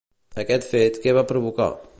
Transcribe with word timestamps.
Aquest 0.43 0.65
fet, 0.71 0.97
què 1.05 1.15
va 1.19 1.27
provocar? 1.33 1.73